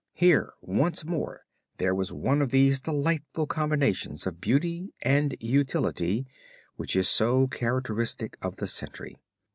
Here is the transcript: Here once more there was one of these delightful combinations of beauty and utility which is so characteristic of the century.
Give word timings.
Here 0.13 0.53
once 0.63 1.05
more 1.05 1.41
there 1.77 1.93
was 1.93 2.11
one 2.11 2.41
of 2.41 2.49
these 2.49 2.79
delightful 2.79 3.45
combinations 3.45 4.25
of 4.25 4.41
beauty 4.41 4.95
and 5.03 5.35
utility 5.39 6.25
which 6.75 6.95
is 6.95 7.07
so 7.07 7.45
characteristic 7.47 8.35
of 8.41 8.55
the 8.55 8.65
century. 8.65 9.19